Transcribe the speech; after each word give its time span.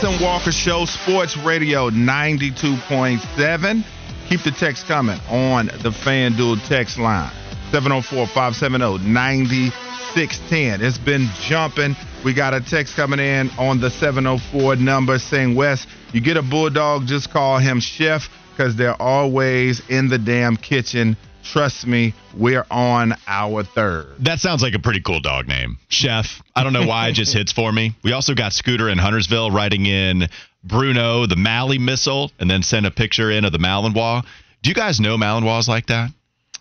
And 0.00 0.20
Walker 0.22 0.52
Show, 0.52 0.86
Sports 0.86 1.36
Radio 1.36 1.90
92.7. 1.90 3.84
Keep 4.28 4.42
the 4.42 4.50
text 4.50 4.86
coming 4.86 5.18
on 5.28 5.66
the 5.66 5.90
FanDuel 5.90 6.66
text 6.66 6.98
line 6.98 7.30
704 7.72 8.26
570 8.26 9.04
9610. 9.06 10.80
It's 10.82 10.98
been 10.98 11.28
jumping. 11.40 11.94
We 12.24 12.32
got 12.32 12.54
a 12.54 12.60
text 12.60 12.96
coming 12.96 13.20
in 13.20 13.50
on 13.58 13.80
the 13.80 13.90
704 13.90 14.76
number 14.76 15.18
saying, 15.18 15.54
Wes, 15.54 15.86
you 16.12 16.20
get 16.22 16.36
a 16.36 16.42
bulldog, 16.42 17.06
just 17.06 17.30
call 17.30 17.58
him 17.58 17.78
Chef 17.78 18.30
because 18.50 18.74
they're 18.76 19.00
always 19.00 19.82
in 19.88 20.08
the 20.08 20.18
damn 20.18 20.56
kitchen. 20.56 21.16
Trust 21.44 21.86
me, 21.86 22.14
we're 22.36 22.66
on 22.70 23.14
our 23.26 23.64
third. 23.64 24.06
That 24.20 24.40
sounds 24.40 24.62
like 24.62 24.74
a 24.74 24.78
pretty 24.78 25.00
cool 25.00 25.20
dog 25.20 25.48
name. 25.48 25.78
Chef. 25.88 26.42
I 26.54 26.62
don't 26.62 26.72
know 26.72 26.86
why 26.86 27.08
it 27.08 27.12
just 27.12 27.32
hits 27.36 27.52
for 27.52 27.72
me. 27.72 27.94
We 28.02 28.12
also 28.12 28.34
got 28.34 28.52
Scooter 28.52 28.88
in 28.88 28.98
Huntersville 28.98 29.50
writing 29.50 29.86
in 29.86 30.28
Bruno, 30.64 31.26
the 31.26 31.36
Mally 31.36 31.78
missile, 31.78 32.30
and 32.38 32.50
then 32.50 32.62
send 32.62 32.86
a 32.86 32.90
picture 32.90 33.30
in 33.30 33.44
of 33.44 33.52
the 33.52 33.58
Malinois. 33.58 34.24
Do 34.62 34.68
you 34.70 34.74
guys 34.74 35.00
know 35.00 35.16
Malinois 35.16 35.66
like 35.66 35.86
that? 35.86 36.10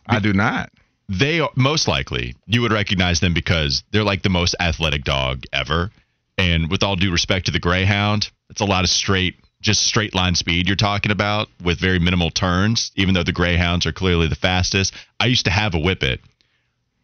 I 0.08 0.20
do 0.20 0.34
not. 0.34 0.72
They 1.08 1.40
are 1.40 1.50
most 1.56 1.88
likely 1.88 2.36
you 2.48 2.62
would 2.62 2.72
recognize 2.72 3.20
them 3.20 3.34
because 3.34 3.84
they're 3.92 4.04
like 4.04 4.24
the 4.24 4.30
most 4.30 4.56
athletic 4.60 5.04
dog 5.04 5.44
ever. 5.54 5.92
And 6.38 6.72
with 6.72 6.84
all 6.84 6.96
due 6.96 7.12
respect 7.12 7.46
to 7.46 7.52
the 7.52 7.60
Greyhound, 7.60 8.32
it's 8.50 8.62
a 8.62 8.66
lot 8.66 8.84
of 8.84 8.90
straight, 8.90 9.36
just 9.62 9.86
straight 9.86 10.14
line 10.16 10.36
speed 10.36 10.68
you're 10.68 10.76
talking 10.76 11.12
about 11.12 11.48
with 11.64 11.80
very 11.80 12.00
minimal 12.00 12.32
turns, 12.32 12.92
even 12.96 13.14
though 13.14 13.24
the 13.24 13.32
Greyhounds 13.32 13.86
are 13.86 13.92
clearly 13.92 14.28
the 14.28 14.36
fastest. 14.36 14.94
I 15.20 15.28
used 15.28 15.46
to 15.46 15.52
have 15.52 15.76
a 15.76 15.80
Whippet. 15.80 16.20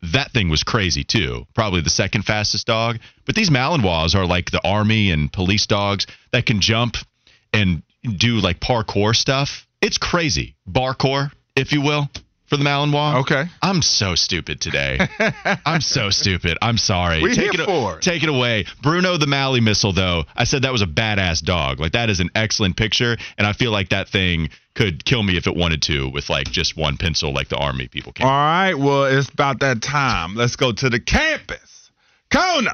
That 0.02 0.32
thing 0.32 0.50
was 0.50 0.64
crazy 0.64 1.04
too. 1.04 1.48
Probably 1.56 1.82
the 1.82 1.90
second 1.90 2.24
fastest 2.24 2.68
dog. 2.68 3.00
But 3.26 3.36
these 3.36 3.50
Malinois 3.50 4.16
are 4.16 4.26
like 4.26 4.52
the 4.52 4.62
army 4.68 5.12
and 5.12 5.32
police 5.32 5.66
dogs 5.66 6.06
that 6.32 6.46
can 6.46 6.60
jump 6.60 6.98
and 7.54 7.82
do 8.04 8.36
like 8.36 8.60
parkour 8.60 9.16
stuff. 9.16 9.68
It's 9.82 9.98
crazy. 9.98 10.56
Barcore, 10.70 11.32
if 11.56 11.72
you 11.72 11.82
will, 11.82 12.10
for 12.48 12.58
the 12.58 12.64
Malinois. 12.64 13.22
Okay. 13.22 13.46
I'm 13.62 13.82
so 13.82 14.16
stupid 14.16 14.62
today. 14.62 15.00
I'm 15.66 15.82
so 15.82 16.10
stupid. 16.10 16.58
I'm 16.62 16.78
sorry. 16.78 17.22
We 17.22 17.36
take 17.36 17.52
here 17.52 17.62
it, 17.62 17.66
for. 17.66 18.00
Take 18.00 18.24
it 18.24 18.30
away. 18.30 18.66
Bruno 18.82 19.18
the 19.18 19.28
Mally 19.28 19.62
missile, 19.62 19.94
though, 19.94 20.24
I 20.36 20.46
said 20.46 20.64
that 20.64 20.72
was 20.72 20.82
a 20.82 20.88
badass 20.88 21.44
dog. 21.44 21.80
Like, 21.80 21.92
that 21.92 22.10
is 22.10 22.20
an 22.20 22.32
excellent 22.36 22.78
picture. 22.78 23.18
And 23.38 23.46
I 23.46 23.54
feel 23.54 23.72
like 23.72 23.90
that 23.90 24.10
thing 24.10 24.50
could 24.76 25.04
kill 25.04 25.24
me 25.24 25.38
if 25.38 25.48
it 25.48 25.56
wanted 25.56 25.82
to 25.84 26.10
with 26.10 26.30
like 26.30 26.46
just 26.52 26.78
one 26.78 26.98
pencil, 26.98 27.34
like 27.34 27.50
the 27.50 27.58
army 27.58 27.88
people 27.88 28.14
can. 28.14 28.28
All 28.28 28.32
right, 28.32 28.76
well, 28.76 29.06
it's 29.06 29.30
about 29.30 29.60
that 29.62 29.82
time. 29.82 30.36
Let's 30.36 30.56
go 30.56 30.72
to 30.72 30.90
the 30.90 31.00
campus. 31.00 31.90
Corner. 32.32 32.72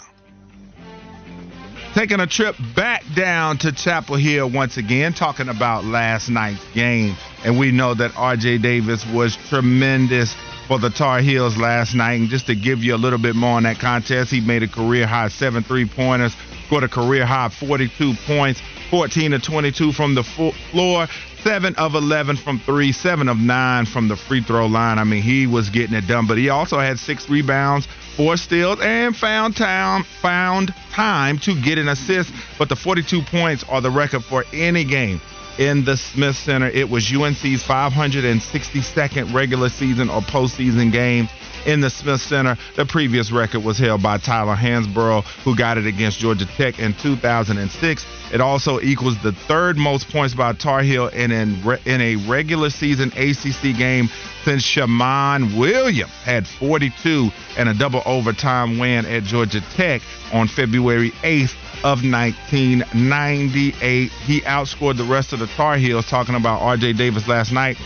Taking 1.94 2.19
a 2.19 2.25
trip 2.25 2.55
back 2.75 3.03
down 3.16 3.59
to 3.59 3.72
Chapel 3.72 4.16
Hill 4.16 4.49
once 4.49 4.77
again, 4.77 5.13
talking 5.13 5.47
about 5.47 5.86
last 5.86 6.27
night's 6.27 6.63
game. 6.73 7.16
And 7.45 7.59
we 7.59 7.72
know 7.72 7.94
that 7.94 8.11
RJ 8.13 8.63
Davis 8.63 9.05
was 9.05 9.37
tremendous 9.49 10.36
for 10.68 10.80
the 10.80 10.90
Tar 10.90 11.20
Heels 11.20 11.58
last 11.58 11.94
night. 11.94 12.14
And 12.14 12.30
just 12.30 12.48
to 12.48 12.56
give 12.56 12.84
you 12.84 12.96
a 12.96 12.98
little 12.98 13.20
bit 13.20 13.36
more 13.36 13.58
on 13.58 13.64
that 13.64 13.80
contest, 13.80 14.32
he 14.32 14.42
made 14.42 14.64
a 14.64 14.68
career 14.68 15.06
high 15.06 15.28
seven 15.28 15.64
three 15.64 15.86
pointers, 15.86 16.36
scored 16.66 16.84
a 16.84 16.88
career 16.88 17.26
high 17.26 17.50
42 17.50 18.14
points, 18.26 18.62
14 18.90 19.32
to 19.32 19.40
22 19.40 19.92
from 19.92 20.16
the 20.16 20.24
floor, 20.24 21.08
seven 21.44 21.76
of 21.76 21.96
11 21.96 22.38
from 22.38 22.60
three, 22.60 22.92
seven 22.92 23.28
of 23.28 23.38
nine 23.38 23.86
from 23.86 24.08
the 24.08 24.16
free 24.16 24.42
throw 24.42 24.66
line. 24.66 24.98
I 24.98 25.04
mean, 25.04 25.22
he 25.22 25.48
was 25.48 25.70
getting 25.70 25.96
it 25.96 26.08
done, 26.08 26.28
but 26.28 26.38
he 26.38 26.50
also 26.50 26.80
had 26.80 27.00
six 27.00 27.30
rebounds, 27.30 27.88
four 28.16 28.38
steals, 28.38 28.80
and 28.82 29.16
found 29.16 29.56
time 29.56 30.04
found 30.22 30.74
time 30.92 31.38
to 31.40 31.60
get 31.60 31.78
an 31.78 31.90
assist. 31.90 32.32
But 32.58 32.70
the 32.70 32.76
42 32.76 33.22
points 33.24 33.64
are 33.70 33.82
the 33.82 33.92
record 33.92 34.24
for 34.24 34.45
any 34.54 34.84
game 34.84 35.22
in 35.58 35.83
the 35.83 35.97
Smith 35.97 36.36
Center. 36.36 36.67
It 36.67 36.89
was 36.89 37.11
UNC's 37.11 37.64
562nd 37.64 39.33
regular 39.33 39.69
season 39.69 40.09
or 40.09 40.21
postseason 40.21 40.91
game 40.91 41.30
in 41.66 41.82
the 41.82 41.90
Smith 41.90 42.22
Center. 42.22 42.58
The 42.76 42.86
previous 42.86 43.32
record 43.32 43.64
was 43.64 43.78
held 43.78 44.04
by 44.04 44.18
Tyler 44.18 44.56
Hansbrough, 44.56 45.24
who 45.44 45.56
got 45.56 45.78
it 45.78 45.86
against 45.86 46.20
Georgia 46.20 46.46
Tech 46.46 46.80
in 46.80 46.94
2006. 46.94 48.06
It 48.34 48.42
also 48.42 48.80
equals 48.80 49.22
the 49.22 49.32
third 49.32 49.78
most 49.78 50.10
points 50.10 50.34
by 50.34 50.54
Tar 50.54 50.82
Heel 50.82 51.08
in, 51.08 51.32
in, 51.32 51.56
in 51.86 52.02
a 52.02 52.16
regular 52.28 52.70
season 52.70 53.12
ACC 53.16 53.78
game 53.78 54.10
since 54.44 54.64
Shammond 54.64 55.58
Williams 55.58 56.12
had 56.24 56.48
42 56.48 57.30
and 57.58 57.70
a 57.70 57.74
double 57.74 58.02
overtime 58.06 58.80
win 58.80 59.06
at 59.06 59.24
Georgia 59.24 59.62
Tech 59.76 60.02
on 60.34 60.48
February 60.48 61.12
8th 61.22 61.54
of 61.84 62.04
1998. 62.04 64.12
He 64.12 64.42
outscored 64.42 64.98
the 64.98 65.04
rest 65.04 65.34
of 65.34 65.40
the 65.40 65.48
Tar 65.48 65.78
Heels, 65.78 66.08
talking 66.08 66.36
about 66.36 66.62
RJ 66.62 66.98
Davis 66.98 67.28
last 67.28 67.52
night, 67.52 67.78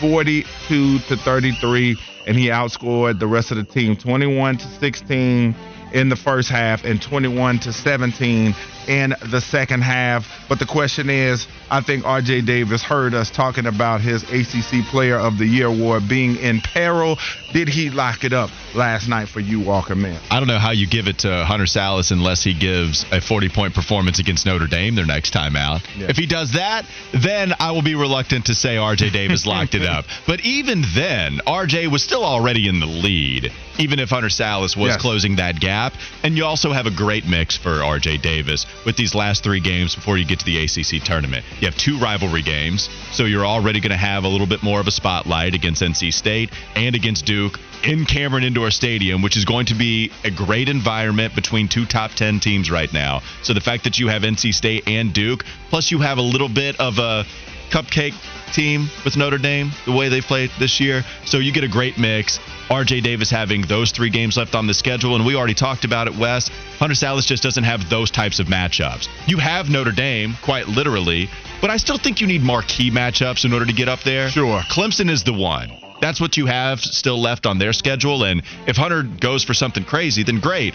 42 0.00 0.98
to 1.00 1.16
33, 1.16 1.96
and 2.26 2.36
he 2.36 2.48
outscored 2.48 3.18
the 3.18 3.26
rest 3.26 3.50
of 3.50 3.56
the 3.56 3.64
team 3.64 3.96
21 3.96 4.58
to 4.58 4.66
16 4.66 5.54
in 5.92 6.08
the 6.08 6.16
first 6.16 6.48
half 6.48 6.84
and 6.84 7.00
21 7.00 7.60
to 7.60 7.72
17 7.72 8.54
in 8.88 9.14
the 9.30 9.40
second 9.40 9.82
half. 9.82 10.26
But 10.48 10.58
the 10.58 10.66
question 10.66 11.10
is, 11.10 11.46
I 11.70 11.80
think 11.80 12.04
RJ 12.04 12.46
Davis 12.46 12.82
heard 12.82 13.14
us 13.14 13.30
talking 13.30 13.66
about 13.66 14.00
his 14.00 14.22
ACC 14.22 14.86
Player 14.86 15.18
of 15.18 15.38
the 15.38 15.46
Year 15.46 15.66
award 15.66 16.08
being 16.08 16.36
in 16.36 16.60
peril. 16.60 17.18
Did 17.52 17.68
he 17.68 17.90
lock 17.90 18.24
it 18.24 18.32
up 18.32 18.50
last 18.74 19.08
night 19.08 19.28
for 19.28 19.40
you, 19.40 19.60
Walker 19.60 19.94
Man? 19.94 20.20
I 20.30 20.38
don't 20.38 20.48
know 20.48 20.58
how 20.58 20.70
you 20.70 20.86
give 20.86 21.08
it 21.08 21.18
to 21.20 21.44
Hunter 21.44 21.64
Sallis 21.64 22.10
unless 22.10 22.44
he 22.44 22.54
gives 22.54 23.04
a 23.10 23.20
40 23.20 23.48
point 23.48 23.74
performance 23.74 24.18
against 24.18 24.46
Notre 24.46 24.66
Dame 24.66 24.94
their 24.94 25.06
next 25.06 25.30
time 25.30 25.56
out. 25.56 25.82
Yeah. 25.96 26.06
If 26.08 26.16
he 26.16 26.26
does 26.26 26.52
that, 26.52 26.86
then 27.12 27.52
I 27.58 27.72
will 27.72 27.82
be 27.82 27.94
reluctant 27.94 28.46
to 28.46 28.54
say 28.54 28.76
RJ 28.76 29.12
Davis 29.12 29.46
locked 29.46 29.74
it 29.74 29.82
up. 29.82 30.04
But 30.26 30.40
even 30.40 30.82
then, 30.94 31.38
RJ 31.46 31.90
was 31.90 32.02
still 32.02 32.24
already 32.24 32.68
in 32.68 32.80
the 32.80 32.86
lead, 32.86 33.52
even 33.78 33.98
if 33.98 34.10
Hunter 34.10 34.28
Sallis 34.28 34.76
was 34.76 34.92
Yes. 34.92 35.00
closing 35.00 35.36
that 35.36 35.60
gap. 35.60 35.94
And 36.22 36.36
you 36.36 36.44
also 36.44 36.72
have 36.72 36.86
a 36.86 36.90
great 36.90 37.26
mix 37.26 37.56
for 37.56 37.82
RJ 37.82 38.20
Davis 38.22 38.66
with 38.84 38.96
these 38.96 39.14
last 39.14 39.42
three 39.42 39.60
games 39.60 39.94
before 39.94 40.18
you 40.18 40.24
get 40.24 40.38
to 40.40 40.44
the 40.44 40.58
ACC 40.58 41.02
tournament. 41.04 41.44
You 41.60 41.66
have 41.66 41.76
two 41.76 41.98
rivalry 41.98 42.42
games, 42.42 42.88
so 43.12 43.24
you're 43.24 43.46
already 43.46 43.80
going 43.80 43.90
to 43.90 43.96
have 43.96 44.24
a 44.24 44.28
little 44.28 44.46
bit 44.46 44.62
more 44.62 44.80
of 44.80 44.86
a 44.86 44.90
spotlight 44.90 45.54
against 45.54 45.82
NC 45.82 46.12
State 46.12 46.50
and 46.74 46.94
against 46.94 47.24
Duke 47.26 47.58
in 47.84 48.04
Cameron 48.04 48.42
Indoor 48.44 48.70
Stadium, 48.70 49.22
which 49.22 49.36
is 49.36 49.44
going 49.44 49.66
to 49.66 49.74
be 49.74 50.10
a 50.24 50.30
great 50.30 50.68
environment 50.68 51.34
between 51.34 51.68
two 51.68 51.84
top 51.86 52.12
10 52.12 52.40
teams 52.40 52.70
right 52.70 52.92
now. 52.92 53.22
So 53.42 53.52
the 53.52 53.60
fact 53.60 53.84
that 53.84 53.98
you 53.98 54.08
have 54.08 54.22
NC 54.22 54.52
State 54.54 54.88
and 54.88 55.12
Duke, 55.12 55.44
plus 55.70 55.90
you 55.90 55.98
have 55.98 56.18
a 56.18 56.22
little 56.22 56.48
bit 56.48 56.80
of 56.80 56.98
a 56.98 57.24
cupcake 57.70 58.14
team 58.52 58.88
with 59.04 59.16
Notre 59.16 59.38
Dame, 59.38 59.70
the 59.84 59.92
way 59.92 60.08
they 60.08 60.20
played 60.20 60.50
this 60.58 60.80
year. 60.80 61.02
So 61.24 61.38
you 61.38 61.52
get 61.52 61.64
a 61.64 61.68
great 61.68 61.98
mix. 61.98 62.38
RJ 62.68 63.02
Davis 63.02 63.30
having 63.30 63.62
those 63.62 63.92
three 63.92 64.10
games 64.10 64.36
left 64.36 64.54
on 64.54 64.66
the 64.66 64.74
schedule, 64.74 65.14
and 65.14 65.24
we 65.24 65.36
already 65.36 65.54
talked 65.54 65.84
about 65.84 66.06
it, 66.06 66.16
Wes. 66.16 66.48
Hunter 66.78 66.94
Sallis 66.94 67.26
just 67.26 67.42
doesn't 67.42 67.64
have 67.64 67.88
those 67.88 68.10
types 68.10 68.38
of 68.40 68.46
matchups. 68.46 69.08
You 69.26 69.38
have 69.38 69.68
Notre 69.68 69.92
Dame, 69.92 70.34
quite 70.42 70.68
literally, 70.68 71.28
but 71.60 71.70
I 71.70 71.76
still 71.76 71.98
think 71.98 72.20
you 72.20 72.26
need 72.26 72.42
marquee 72.42 72.90
matchups 72.90 73.44
in 73.44 73.52
order 73.52 73.66
to 73.66 73.72
get 73.72 73.88
up 73.88 74.00
there. 74.02 74.28
Sure. 74.28 74.60
Clemson 74.62 75.10
is 75.10 75.22
the 75.22 75.32
one. 75.32 75.70
That's 76.00 76.20
what 76.20 76.36
you 76.36 76.46
have 76.46 76.80
still 76.80 77.20
left 77.20 77.46
on 77.46 77.58
their 77.58 77.72
schedule, 77.72 78.24
and 78.24 78.42
if 78.66 78.76
Hunter 78.76 79.02
goes 79.02 79.44
for 79.44 79.54
something 79.54 79.84
crazy, 79.84 80.22
then 80.22 80.40
great. 80.40 80.74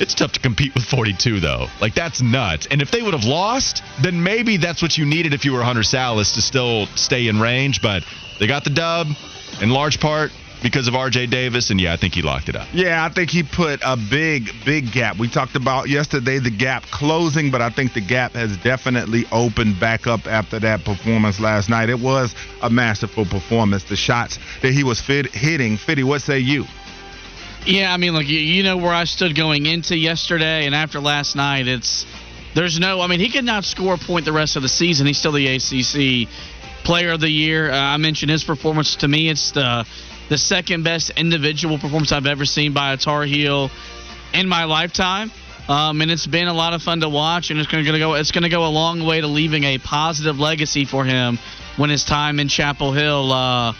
It's 0.00 0.14
tough 0.14 0.32
to 0.32 0.40
compete 0.40 0.74
with 0.74 0.84
42, 0.84 1.40
though. 1.40 1.66
Like, 1.80 1.94
that's 1.94 2.22
nuts. 2.22 2.68
And 2.70 2.80
if 2.80 2.90
they 2.90 3.02
would 3.02 3.14
have 3.14 3.24
lost, 3.24 3.82
then 4.00 4.22
maybe 4.22 4.56
that's 4.56 4.80
what 4.80 4.96
you 4.96 5.04
needed 5.04 5.34
if 5.34 5.44
you 5.44 5.52
were 5.52 5.62
Hunter 5.62 5.82
Sallis 5.82 6.34
to 6.34 6.42
still 6.42 6.86
stay 6.94 7.26
in 7.26 7.40
range. 7.40 7.82
But 7.82 8.04
they 8.38 8.46
got 8.46 8.64
the 8.64 8.70
dub 8.70 9.08
in 9.60 9.70
large 9.70 9.98
part 9.98 10.30
because 10.62 10.88
of 10.88 10.94
RJ 10.94 11.30
Davis. 11.30 11.70
And 11.70 11.80
yeah, 11.80 11.92
I 11.92 11.96
think 11.96 12.14
he 12.14 12.22
locked 12.22 12.48
it 12.48 12.56
up. 12.56 12.68
Yeah, 12.72 13.04
I 13.04 13.08
think 13.08 13.30
he 13.30 13.42
put 13.42 13.80
a 13.84 13.96
big, 13.96 14.50
big 14.64 14.92
gap. 14.92 15.18
We 15.18 15.28
talked 15.28 15.56
about 15.56 15.88
yesterday 15.88 16.38
the 16.38 16.50
gap 16.50 16.84
closing, 16.84 17.50
but 17.50 17.60
I 17.60 17.70
think 17.70 17.94
the 17.94 18.00
gap 18.00 18.32
has 18.32 18.56
definitely 18.58 19.24
opened 19.32 19.80
back 19.80 20.06
up 20.06 20.26
after 20.26 20.58
that 20.60 20.84
performance 20.84 21.40
last 21.40 21.68
night. 21.68 21.90
It 21.90 21.98
was 21.98 22.34
a 22.62 22.70
masterful 22.70 23.24
performance. 23.24 23.84
The 23.84 23.96
shots 23.96 24.38
that 24.62 24.72
he 24.72 24.84
was 24.84 25.00
fit, 25.00 25.26
hitting, 25.34 25.76
Fitty, 25.76 26.04
what 26.04 26.22
say 26.22 26.38
you? 26.38 26.66
Yeah, 27.68 27.92
I 27.92 27.98
mean, 27.98 28.14
look, 28.14 28.26
you, 28.26 28.62
know 28.62 28.78
where 28.78 28.94
I 28.94 29.04
stood 29.04 29.36
going 29.36 29.66
into 29.66 29.94
yesterday 29.94 30.64
and 30.64 30.74
after 30.74 31.00
last 31.00 31.36
night. 31.36 31.68
It's 31.68 32.06
there's 32.54 32.80
no. 32.80 33.02
I 33.02 33.08
mean, 33.08 33.20
he 33.20 33.30
could 33.30 33.44
not 33.44 33.66
score 33.66 33.92
a 33.92 33.98
point 33.98 34.24
the 34.24 34.32
rest 34.32 34.56
of 34.56 34.62
the 34.62 34.70
season. 34.70 35.06
He's 35.06 35.18
still 35.18 35.32
the 35.32 35.46
ACC 35.48 36.30
Player 36.82 37.10
of 37.10 37.20
the 37.20 37.28
Year. 37.28 37.70
Uh, 37.70 37.76
I 37.76 37.98
mentioned 37.98 38.30
his 38.30 38.42
performance. 38.42 38.96
To 38.96 39.08
me, 39.08 39.28
it's 39.28 39.50
the 39.50 39.86
the 40.30 40.38
second 40.38 40.84
best 40.84 41.10
individual 41.10 41.76
performance 41.76 42.10
I've 42.10 42.24
ever 42.24 42.46
seen 42.46 42.72
by 42.72 42.94
a 42.94 42.96
Tar 42.96 43.24
Heel 43.24 43.70
in 44.32 44.48
my 44.48 44.64
lifetime. 44.64 45.30
Um, 45.68 46.00
and 46.00 46.10
it's 46.10 46.26
been 46.26 46.48
a 46.48 46.54
lot 46.54 46.72
of 46.72 46.80
fun 46.80 47.00
to 47.00 47.10
watch, 47.10 47.50
and 47.50 47.60
it's 47.60 47.70
going 47.70 47.84
to 47.84 47.98
go. 47.98 48.14
It's 48.14 48.32
going 48.32 48.44
to 48.44 48.48
go 48.48 48.64
a 48.64 48.72
long 48.72 49.04
way 49.04 49.20
to 49.20 49.26
leaving 49.26 49.64
a 49.64 49.76
positive 49.76 50.38
legacy 50.38 50.86
for 50.86 51.04
him 51.04 51.38
when 51.76 51.90
his 51.90 52.04
time 52.04 52.40
in 52.40 52.48
Chapel 52.48 52.92
Hill 52.92 53.30
uh, 53.30 53.74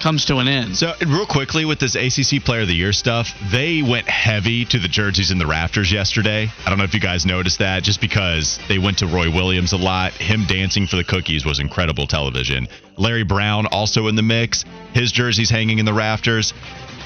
comes 0.00 0.24
to 0.26 0.38
an 0.38 0.48
end. 0.48 0.76
So, 0.76 0.92
real 1.06 1.26
quickly 1.26 1.64
with 1.64 1.78
this 1.78 1.94
ACC 1.94 2.42
Player 2.44 2.62
of 2.62 2.68
the 2.68 2.74
Year 2.74 2.92
stuff, 2.92 3.32
they 3.50 3.82
went 3.82 4.08
heavy 4.08 4.64
to 4.66 4.78
the 4.78 4.88
jerseys 4.88 5.30
and 5.30 5.40
the 5.40 5.46
rafters 5.46 5.92
yesterday. 5.92 6.48
I 6.64 6.68
don't 6.68 6.78
know 6.78 6.84
if 6.84 6.94
you 6.94 7.00
guys 7.00 7.26
noticed 7.26 7.58
that, 7.58 7.82
just 7.82 8.00
because 8.00 8.58
they 8.68 8.78
went 8.78 8.98
to 8.98 9.06
Roy 9.06 9.30
Williams 9.30 9.72
a 9.72 9.76
lot. 9.76 10.12
Him 10.14 10.46
dancing 10.46 10.86
for 10.86 10.96
the 10.96 11.04
cookies 11.04 11.44
was 11.44 11.60
incredible 11.60 12.06
television. 12.06 12.66
Larry 12.96 13.24
Brown 13.24 13.66
also 13.66 14.08
in 14.08 14.16
the 14.16 14.22
mix. 14.22 14.64
His 14.92 15.12
jersey's 15.12 15.50
hanging 15.50 15.78
in 15.78 15.84
the 15.84 15.94
rafters. 15.94 16.52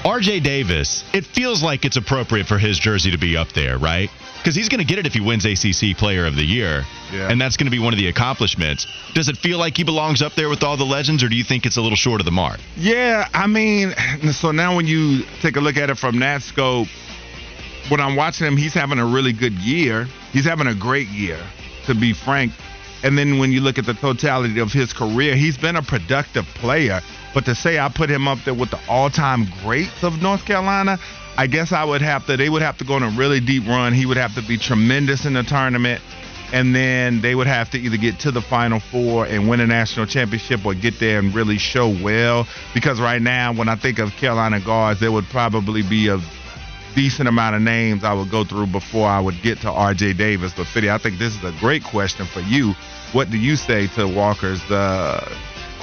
RJ 0.05 0.43
Davis, 0.43 1.03
it 1.13 1.25
feels 1.25 1.63
like 1.63 1.83
it's 1.83 1.97
appropriate 1.97 2.45
for 2.45 2.59
his 2.59 2.77
jersey 2.77 3.09
to 3.09 3.17
be 3.17 3.35
up 3.35 3.53
there, 3.53 3.79
right? 3.79 4.11
Because 4.37 4.53
he's 4.53 4.69
going 4.69 4.79
to 4.79 4.85
get 4.85 4.99
it 4.99 5.07
if 5.07 5.13
he 5.13 5.19
wins 5.19 5.45
ACC 5.45 5.97
Player 5.97 6.27
of 6.27 6.35
the 6.35 6.43
Year. 6.43 6.83
Yeah. 7.11 7.31
And 7.31 7.41
that's 7.41 7.57
going 7.57 7.65
to 7.65 7.71
be 7.71 7.79
one 7.79 7.91
of 7.91 7.97
the 7.97 8.07
accomplishments. 8.07 8.85
Does 9.15 9.29
it 9.29 9.37
feel 9.37 9.57
like 9.57 9.75
he 9.75 9.83
belongs 9.83 10.21
up 10.21 10.35
there 10.35 10.47
with 10.47 10.61
all 10.61 10.77
the 10.77 10.85
legends, 10.85 11.23
or 11.23 11.27
do 11.27 11.35
you 11.35 11.43
think 11.43 11.65
it's 11.65 11.77
a 11.77 11.81
little 11.81 11.95
short 11.95 12.21
of 12.21 12.25
the 12.25 12.31
mark? 12.31 12.59
Yeah, 12.77 13.27
I 13.33 13.47
mean, 13.47 13.95
so 14.31 14.51
now 14.51 14.75
when 14.75 14.85
you 14.85 15.23
take 15.41 15.55
a 15.55 15.59
look 15.59 15.75
at 15.75 15.89
it 15.89 15.97
from 15.97 16.19
that 16.19 16.43
scope, 16.43 16.87
when 17.89 17.99
I'm 17.99 18.15
watching 18.15 18.45
him, 18.45 18.57
he's 18.57 18.75
having 18.75 18.99
a 18.99 19.05
really 19.05 19.33
good 19.33 19.53
year. 19.53 20.07
He's 20.31 20.45
having 20.45 20.67
a 20.67 20.75
great 20.75 21.07
year, 21.07 21.39
to 21.87 21.95
be 21.95 22.13
frank. 22.13 22.51
And 23.03 23.17
then 23.17 23.39
when 23.39 23.51
you 23.51 23.61
look 23.61 23.79
at 23.79 23.87
the 23.87 23.95
totality 23.95 24.59
of 24.59 24.71
his 24.71 24.93
career, 24.93 25.35
he's 25.35 25.57
been 25.57 25.75
a 25.75 25.81
productive 25.81 26.45
player. 26.45 27.01
But 27.35 27.43
to 27.45 27.53
say 27.53 27.77
I 27.77 27.89
put 27.89 28.09
him 28.09 28.29
up 28.29 28.39
there 28.45 28.53
with 28.53 28.71
the 28.71 28.79
all-time 28.87 29.45
greats 29.61 30.03
of 30.03 30.21
North 30.21 30.45
Carolina, 30.45 30.97
I 31.37 31.47
guess 31.47 31.73
I 31.73 31.83
would 31.83 32.01
have 32.01 32.25
to. 32.27 32.37
They 32.37 32.49
would 32.49 32.61
have 32.61 32.77
to 32.77 32.85
go 32.85 32.93
on 32.93 33.03
a 33.03 33.09
really 33.09 33.41
deep 33.41 33.67
run. 33.67 33.93
He 33.93 34.05
would 34.05 34.15
have 34.15 34.33
to 34.35 34.41
be 34.41 34.57
tremendous 34.57 35.25
in 35.25 35.33
the 35.33 35.43
tournament, 35.43 36.01
and 36.53 36.73
then 36.73 37.19
they 37.19 37.35
would 37.35 37.47
have 37.47 37.69
to 37.71 37.77
either 37.77 37.97
get 37.97 38.19
to 38.21 38.31
the 38.31 38.41
Final 38.41 38.79
Four 38.79 39.25
and 39.25 39.49
win 39.49 39.59
a 39.59 39.67
national 39.67 40.05
championship, 40.05 40.65
or 40.65 40.73
get 40.73 40.97
there 41.01 41.19
and 41.19 41.35
really 41.35 41.57
show 41.57 41.89
well. 41.89 42.47
Because 42.73 43.01
right 43.01 43.21
now, 43.21 43.53
when 43.53 43.67
I 43.67 43.75
think 43.75 43.99
of 43.99 44.11
Carolina 44.11 44.61
guards, 44.61 45.01
there 45.01 45.11
would 45.11 45.25
probably 45.25 45.81
be 45.81 46.07
a 46.07 46.21
decent 46.95 47.27
amount 47.27 47.57
of 47.57 47.61
names 47.61 48.05
I 48.05 48.13
would 48.13 48.31
go 48.31 48.45
through 48.45 48.67
before 48.67 49.09
I 49.09 49.19
would 49.19 49.41
get 49.43 49.59
to 49.61 49.71
R.J. 49.71 50.13
Davis. 50.13 50.53
But 50.55 50.67
Fitty, 50.67 50.89
I 50.89 50.97
think 50.99 51.19
this 51.19 51.35
is 51.35 51.43
a 51.43 51.53
great 51.59 51.83
question 51.83 52.25
for 52.25 52.39
you. 52.39 52.75
What 53.11 53.29
do 53.29 53.37
you 53.37 53.57
say 53.57 53.87
to 53.95 54.07
Walker's 54.07 54.63
uh, 54.71 55.29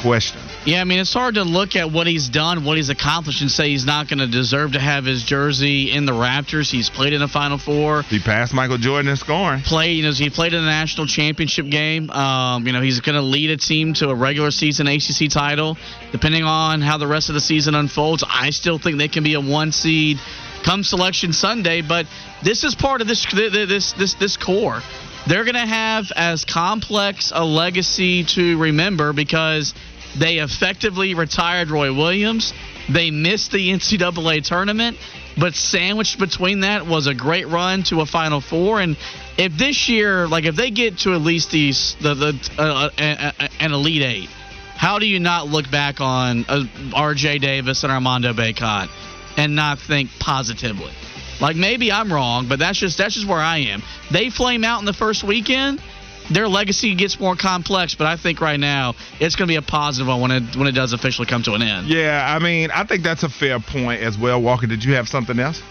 question. 0.03 0.41
Yeah, 0.67 0.81
I 0.81 0.85
mean, 0.85 0.99
it's 0.99 1.13
hard 1.13 1.37
to 1.37 1.45
look 1.45 1.77
at 1.77 1.91
what 1.91 2.07
he's 2.07 2.29
done, 2.29 2.65
what 2.65 2.77
he's 2.77 2.89
accomplished, 2.89 3.41
and 3.41 3.51
say 3.51 3.71
he's 3.71 3.87
not 3.87 4.09
going 4.09 4.19
to 4.19 4.27
deserve 4.27 4.73
to 4.73 4.81
have 4.81 5.05
his 5.05 5.23
jersey 5.23 5.93
in 5.93 6.05
the 6.05 6.13
Raptors. 6.13 6.71
He's 6.71 6.91
played 6.91 7.13
in 7.13 7.21
the 7.21 7.29
Final 7.29 7.59
Four. 7.59 8.03
He 8.03 8.19
passed 8.19 8.53
Michael 8.53 8.79
Jordan 8.79 9.11
in 9.11 9.17
scoring. 9.17 9.63
Played, 9.63 9.93
you 9.93 10.03
know, 10.03 10.13
he 10.13 10.29
played 10.31 10.53
in 10.53 10.61
the 10.61 10.71
national 10.71 11.07
championship 11.07 11.69
game. 11.69 12.11
Um, 12.11 12.67
you 12.67 12.73
know, 12.73 12.83
he's 12.83 13.01
going 13.01 13.17
to 13.17 13.23
lead 13.23 13.51
a 13.51 13.57
team 13.57 13.95
to 13.95 14.11
a 14.11 14.15
regular 14.15 14.51
season 14.51 14.87
ACC 14.87 15.31
title. 15.31 15.79
Depending 16.11 16.45
on 16.45 16.81
how 16.81 16.99
the 16.99 17.07
rest 17.07 17.29
of 17.29 17.35
the 17.35 17.41
season 17.41 17.75
unfolds, 17.75 18.25
I 18.29 18.51
still 18.51 18.79
think 18.79 18.99
they 18.99 19.09
can 19.09 19.25
be 19.25 19.35
a 19.35 19.41
one 19.41 19.73
seed 19.73 20.19
come 20.65 20.83
selection 20.83 21.33
Sunday. 21.33 21.83
But 21.83 22.07
this 22.43 22.65
is 22.65 22.75
part 22.75 23.01
of 23.01 23.07
this 23.07 23.25
this 23.33 23.93
this 23.93 24.15
this 24.15 24.37
core 24.37 24.83
they're 25.27 25.45
going 25.45 25.55
to 25.55 25.61
have 25.61 26.11
as 26.17 26.45
complex 26.45 27.33
a 27.33 27.45
legacy 27.45 28.25
to 28.25 28.59
remember 28.59 29.13
because 29.13 29.73
they 30.19 30.39
effectively 30.39 31.15
retired 31.15 31.71
Roy 31.71 31.93
Williams. 31.93 32.53
They 32.89 33.11
missed 33.11 33.53
the 33.53 33.71
NCAA 33.71 34.45
tournament, 34.45 34.99
but 35.39 35.55
sandwiched 35.55 36.19
between 36.19 36.61
that 36.61 36.87
was 36.87 37.07
a 37.07 37.15
great 37.15 37.49
run 37.49 37.83
to 37.85 38.01
a 38.01 38.07
Final 38.07 38.41
Four. 38.41 38.81
And 38.81 38.97
if 39.39 39.57
this 39.57 39.89
year, 39.89 40.27
like 40.27 40.45
if 40.45 40.57
they 40.57 40.71
get 40.71 40.99
to 40.99 41.15
at 41.15 41.21
least 41.21 41.51
these 41.51 41.97
the 42.01 42.15
the 42.15 42.51
uh, 42.59 42.91
uh, 42.99 43.49
an 43.61 43.73
Elite 43.73 44.03
Eight, 44.03 44.29
how 44.77 44.99
do 44.99 45.07
you 45.07 45.21
not 45.21 45.49
look 45.49 45.71
back 45.71 46.01
on 46.01 46.45
uh, 46.49 46.65
R.J. 46.95 47.39
Davis 47.39 47.85
and 47.85 47.93
Armando 47.93 48.33
Bacot 48.33 48.89
and 49.37 49.55
not 49.55 49.79
think 49.79 50.11
positively? 50.19 50.93
Like 51.41 51.57
maybe 51.57 51.91
I'm 51.91 52.13
wrong, 52.13 52.49
but 52.49 52.59
that's 52.59 52.79
just 52.79 52.99
that's 52.99 53.15
just 53.15 53.27
where 53.27 53.41
I 53.41 53.59
am. 53.59 53.83
They 54.11 54.31
flame 54.31 54.65
out 54.65 54.81
in 54.81 54.85
the 54.85 54.93
first 54.93 55.25
weekend 55.25 55.81
their 56.31 56.49
legacy 56.49 56.95
gets 56.95 57.19
more 57.19 57.37
complex, 57.37 57.95
but 57.95 58.07
I 58.07 58.17
think 58.17 58.41
right 58.41 58.59
now 58.59 58.95
it's 59.21 59.37
going 59.37 59.49
to 59.49 59.53
be 59.53 59.57
a 59.57 59.63
positive 59.63 60.09
one 60.09 60.21
when 60.21 60.31
it 60.31 60.57
when 60.57 60.67
it 60.67 60.73
does 60.73 60.93
officially 60.93 61.27
come 61.27 61.43
to 61.45 61.55
an 61.55 61.63
end. 61.63 61.89
Yeah, 61.89 62.25
I 62.27 62.39
mean, 62.39 62.71
I 62.71 62.85
think 62.85 63.03
that's 63.03 63.23
a 63.23 63.29
fair 63.29 63.61
point 63.61 64.03
as 64.03 64.19
well. 64.19 64.41
Walker, 64.41 64.67
did 64.67 64.85
you 64.85 64.95
have 64.95 65.09
something 65.09 65.39
else? 65.39 65.63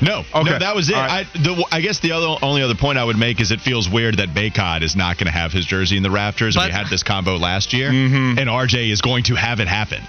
No, 0.00 0.24
okay. 0.34 0.50
no, 0.50 0.58
that 0.58 0.74
was 0.74 0.90
it. 0.90 0.94
Right. 0.94 1.26
I, 1.26 1.38
the, 1.38 1.66
I, 1.70 1.80
guess 1.80 2.00
the 2.00 2.12
other, 2.12 2.36
only 2.42 2.62
other 2.62 2.74
point 2.74 2.98
I 2.98 3.04
would 3.04 3.16
make 3.16 3.40
is 3.40 3.52
it 3.52 3.60
feels 3.60 3.88
weird 3.88 4.16
that 4.16 4.30
Bacot 4.30 4.82
is 4.82 4.96
not 4.96 5.18
going 5.18 5.26
to 5.26 5.32
have 5.32 5.52
his 5.52 5.64
jersey 5.64 5.96
in 5.96 6.02
the 6.02 6.08
Raptors. 6.08 6.56
But, 6.56 6.66
we 6.66 6.72
had 6.72 6.88
this 6.88 7.02
combo 7.02 7.36
last 7.36 7.72
year, 7.72 7.90
mm-hmm. 7.90 8.38
and 8.38 8.50
RJ 8.50 8.90
is 8.90 9.00
going 9.00 9.24
to 9.24 9.34
have 9.36 9.60
it 9.60 9.68
happen. 9.68 10.02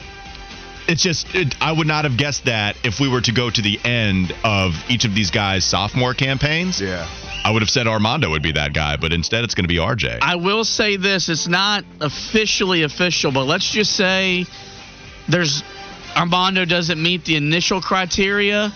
It's 0.95 1.01
just 1.01 1.33
it, 1.33 1.55
I 1.59 1.71
would 1.71 1.87
not 1.87 2.05
have 2.05 2.15
guessed 2.15 2.45
that 2.45 2.77
if 2.83 2.99
we 2.99 3.09
were 3.09 3.21
to 3.21 3.31
go 3.31 3.49
to 3.49 3.61
the 3.61 3.79
end 3.83 4.35
of 4.43 4.73
each 4.87 5.03
of 5.05 5.15
these 5.15 5.31
guys' 5.31 5.65
sophomore 5.65 6.13
campaigns. 6.13 6.79
Yeah. 6.79 7.07
I 7.43 7.51
would 7.51 7.63
have 7.63 7.69
said 7.69 7.87
Armando 7.87 8.29
would 8.29 8.43
be 8.43 8.51
that 8.53 8.73
guy, 8.73 8.95
but 8.97 9.11
instead 9.11 9.43
it's 9.43 9.55
going 9.55 9.63
to 9.63 9.67
be 9.67 9.77
RJ. 9.77 10.19
I 10.21 10.35
will 10.35 10.63
say 10.63 10.97
this: 10.97 11.27
it's 11.27 11.47
not 11.47 11.85
officially 12.01 12.83
official, 12.83 13.31
but 13.31 13.45
let's 13.45 13.69
just 13.69 13.95
say 13.95 14.45
there's 15.27 15.63
Armando 16.15 16.65
doesn't 16.65 17.01
meet 17.01 17.25
the 17.25 17.35
initial 17.35 17.81
criteria. 17.81 18.71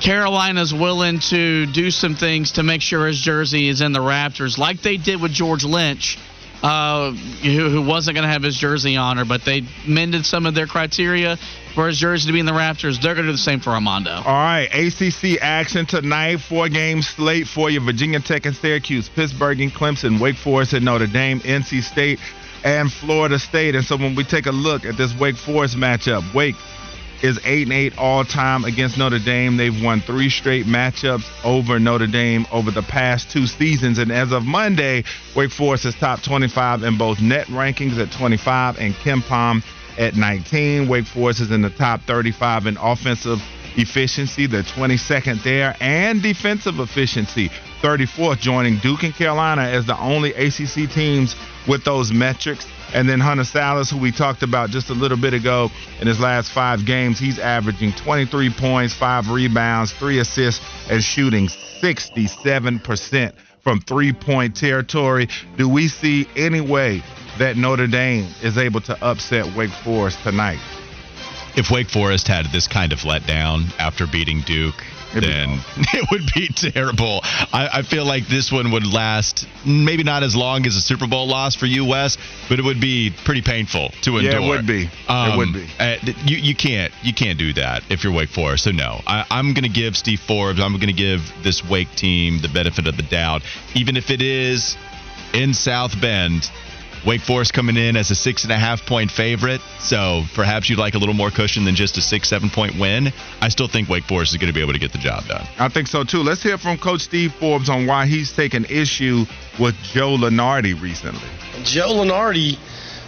Carolina's 0.00 0.72
willing 0.72 1.18
to 1.18 1.66
do 1.66 1.90
some 1.90 2.14
things 2.14 2.52
to 2.52 2.62
make 2.62 2.82
sure 2.82 3.06
his 3.06 3.18
jersey 3.18 3.68
is 3.68 3.80
in 3.80 3.92
the 3.92 3.98
Raptors, 3.98 4.58
like 4.58 4.82
they 4.82 4.96
did 4.96 5.20
with 5.20 5.32
George 5.32 5.64
Lynch 5.64 6.18
uh, 6.62 7.12
who, 7.12 7.68
who, 7.68 7.82
wasn't 7.82 8.14
going 8.16 8.26
to 8.26 8.32
have 8.32 8.42
his 8.42 8.56
jersey 8.56 8.96
on 8.96 9.16
her, 9.16 9.24
but 9.24 9.44
they 9.44 9.62
mended 9.86 10.26
some 10.26 10.46
of 10.46 10.54
their 10.54 10.66
criteria 10.66 11.36
for 11.74 11.86
his 11.86 11.98
jersey 11.98 12.26
to 12.26 12.32
be 12.32 12.40
in 12.40 12.46
the 12.46 12.52
Raptors. 12.52 13.00
They're 13.00 13.14
going 13.14 13.26
to 13.26 13.32
do 13.32 13.32
the 13.32 13.38
same 13.38 13.60
for 13.60 13.70
Armando. 13.70 14.10
All 14.10 14.22
right, 14.24 14.68
ACC 14.72 15.40
action 15.40 15.86
tonight. 15.86 16.38
Four 16.38 16.68
game 16.68 17.02
slate 17.02 17.46
for 17.46 17.70
you: 17.70 17.80
Virginia 17.80 18.20
Tech 18.20 18.46
and 18.46 18.56
Syracuse, 18.56 19.08
Pittsburgh 19.08 19.60
and 19.60 19.72
Clemson, 19.72 20.20
Wake 20.20 20.36
Forest 20.36 20.72
and 20.72 20.84
Notre 20.84 21.06
Dame, 21.06 21.40
NC 21.40 21.82
State 21.82 22.18
and 22.64 22.92
Florida 22.92 23.38
State. 23.38 23.74
And 23.74 23.84
so 23.84 23.96
when 23.96 24.14
we 24.14 24.24
take 24.24 24.46
a 24.46 24.52
look 24.52 24.84
at 24.84 24.96
this 24.96 25.16
Wake 25.18 25.36
Forest 25.36 25.76
matchup, 25.76 26.34
Wake 26.34 26.56
is 27.22 27.38
8 27.44 27.64
and 27.64 27.72
8 27.72 27.98
all 27.98 28.24
time 28.24 28.64
against 28.64 28.98
Notre 28.98 29.18
Dame. 29.18 29.56
They've 29.56 29.82
won 29.82 30.00
three 30.00 30.30
straight 30.30 30.66
matchups 30.66 31.24
over 31.44 31.78
Notre 31.78 32.06
Dame 32.06 32.46
over 32.52 32.70
the 32.70 32.82
past 32.82 33.30
two 33.30 33.46
seasons. 33.46 33.98
And 33.98 34.12
as 34.12 34.32
of 34.32 34.44
Monday, 34.44 35.04
Wake 35.34 35.50
Forest 35.50 35.84
is 35.84 35.94
top 35.96 36.22
25 36.22 36.82
in 36.82 36.98
both 36.98 37.20
net 37.20 37.46
rankings 37.48 37.98
at 37.98 38.12
25 38.12 38.78
and 38.78 38.94
KenPom 38.94 39.64
at 39.98 40.16
19. 40.16 40.88
Wake 40.88 41.06
Forest 41.06 41.40
is 41.40 41.50
in 41.50 41.62
the 41.62 41.70
top 41.70 42.02
35 42.02 42.66
in 42.66 42.76
offensive 42.76 43.40
efficiency, 43.76 44.46
the 44.46 44.62
22nd 44.62 45.42
there, 45.42 45.76
and 45.80 46.22
defensive 46.22 46.78
efficiency, 46.80 47.50
34th, 47.82 48.38
joining 48.40 48.78
Duke 48.78 49.04
and 49.04 49.14
Carolina 49.14 49.62
as 49.62 49.86
the 49.86 49.98
only 49.98 50.32
ACC 50.34 50.90
teams 50.90 51.36
with 51.68 51.84
those 51.84 52.12
metrics. 52.12 52.66
And 52.94 53.08
then 53.08 53.20
Hunter 53.20 53.44
Sallis, 53.44 53.90
who 53.90 53.98
we 53.98 54.12
talked 54.12 54.42
about 54.42 54.70
just 54.70 54.90
a 54.90 54.94
little 54.94 55.18
bit 55.18 55.34
ago, 55.34 55.70
in 56.00 56.06
his 56.06 56.18
last 56.18 56.50
five 56.50 56.86
games, 56.86 57.18
he's 57.18 57.38
averaging 57.38 57.92
23 57.92 58.50
points, 58.50 58.94
five 58.94 59.30
rebounds, 59.30 59.92
three 59.92 60.18
assists, 60.18 60.64
and 60.90 61.02
shooting 61.02 61.48
67% 61.48 63.32
from 63.60 63.80
three 63.80 64.12
point 64.12 64.56
territory. 64.56 65.28
Do 65.56 65.68
we 65.68 65.88
see 65.88 66.26
any 66.36 66.60
way 66.60 67.02
that 67.38 67.56
Notre 67.56 67.86
Dame 67.86 68.26
is 68.42 68.56
able 68.56 68.80
to 68.82 69.04
upset 69.04 69.54
Wake 69.54 69.70
Forest 69.70 70.22
tonight? 70.22 70.60
If 71.56 71.70
Wake 71.70 71.90
Forest 71.90 72.28
had 72.28 72.46
this 72.46 72.68
kind 72.68 72.92
of 72.92 73.00
letdown 73.00 73.70
after 73.78 74.06
beating 74.06 74.40
Duke, 74.42 74.82
then 75.14 75.60
it 75.76 76.10
would 76.10 76.30
be 76.34 76.48
terrible. 76.48 77.20
I, 77.52 77.68
I, 77.74 77.82
feel 77.82 78.04
like 78.04 78.26
this 78.26 78.52
one 78.52 78.70
would 78.72 78.86
last 78.86 79.46
maybe 79.64 80.02
not 80.02 80.22
as 80.22 80.36
long 80.36 80.66
as 80.66 80.76
a 80.76 80.80
Super 80.80 81.06
Bowl 81.06 81.26
loss 81.26 81.54
for 81.54 81.66
you, 81.66 81.84
Wes, 81.84 82.18
but 82.48 82.58
it 82.58 82.64
would 82.64 82.80
be 82.80 83.12
pretty 83.24 83.42
painful 83.42 83.90
to 84.02 84.18
endure. 84.18 84.40
Yeah, 84.40 84.46
it 84.46 84.48
would 84.48 84.66
be. 84.66 84.90
Um, 85.08 85.32
it 85.32 85.36
would 85.36 85.52
be. 85.52 85.66
Uh, 85.78 85.96
you 86.24 86.36
you 86.36 86.54
can't 86.54 86.92
you 87.02 87.14
can't 87.14 87.38
do 87.38 87.52
that 87.54 87.82
if 87.90 88.04
you're 88.04 88.12
Wake 88.12 88.30
Forest. 88.30 88.64
So 88.64 88.70
no, 88.70 89.00
I, 89.06 89.24
I'm 89.30 89.54
going 89.54 89.64
to 89.64 89.68
give 89.68 89.96
Steve 89.96 90.20
Forbes. 90.20 90.60
I'm 90.60 90.72
going 90.74 90.88
to 90.88 90.92
give 90.92 91.32
this 91.42 91.64
Wake 91.68 91.94
team 91.94 92.40
the 92.40 92.48
benefit 92.48 92.86
of 92.86 92.96
the 92.96 93.02
doubt, 93.02 93.42
even 93.74 93.96
if 93.96 94.10
it 94.10 94.22
is 94.22 94.76
in 95.32 95.54
South 95.54 95.98
Bend. 96.00 96.50
Wake 97.06 97.20
Forest 97.20 97.52
coming 97.52 97.76
in 97.76 97.96
as 97.96 98.10
a 98.10 98.14
six 98.14 98.44
and 98.44 98.52
a 98.52 98.58
half 98.58 98.84
point 98.86 99.10
favorite. 99.10 99.60
So 99.80 100.22
perhaps 100.34 100.68
you'd 100.68 100.78
like 100.78 100.94
a 100.94 100.98
little 100.98 101.14
more 101.14 101.30
cushion 101.30 101.64
than 101.64 101.74
just 101.74 101.96
a 101.96 102.02
six, 102.02 102.28
seven 102.28 102.50
point 102.50 102.78
win. 102.78 103.12
I 103.40 103.48
still 103.48 103.68
think 103.68 103.88
Wake 103.88 104.04
Forest 104.04 104.32
is 104.32 104.38
going 104.38 104.52
to 104.52 104.54
be 104.54 104.62
able 104.62 104.72
to 104.72 104.78
get 104.78 104.92
the 104.92 104.98
job 104.98 105.24
done. 105.26 105.46
I 105.58 105.68
think 105.68 105.88
so 105.88 106.04
too. 106.04 106.18
Let's 106.22 106.42
hear 106.42 106.58
from 106.58 106.78
Coach 106.78 107.02
Steve 107.02 107.32
Forbes 107.34 107.68
on 107.68 107.86
why 107.86 108.06
he's 108.06 108.32
taken 108.32 108.64
issue 108.66 109.24
with 109.58 109.74
Joe 109.82 110.16
Lunardi 110.16 110.80
recently. 110.80 111.28
Joe 111.64 111.88
Lunardi 111.88 112.58